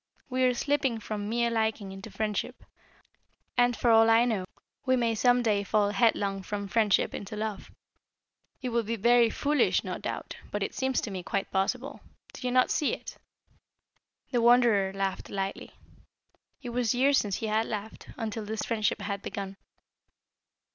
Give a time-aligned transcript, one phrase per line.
[0.31, 2.63] We are slipping from mere liking into friendship,
[3.55, 4.45] and for all I know
[4.83, 7.69] we may some day fall headlong from friendship into love.
[8.63, 12.01] It would be very foolish no doubt, but it seems to me quite possible.
[12.33, 13.19] Do you not see it?"
[14.31, 15.69] The Wanderer laughed lightly.
[16.63, 19.55] It was years since he had laughed, until this friendship had begun.